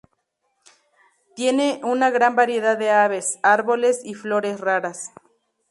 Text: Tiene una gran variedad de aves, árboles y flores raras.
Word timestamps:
Tiene 1.35 1.79
una 1.83 2.09
gran 2.09 2.35
variedad 2.35 2.75
de 2.75 2.89
aves, 2.89 3.37
árboles 3.43 4.01
y 4.03 4.15
flores 4.15 4.59
raras. 4.59 5.11